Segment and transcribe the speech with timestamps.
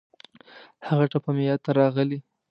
[0.87, 2.19] هغه ټپه مې یاد ته راغلې.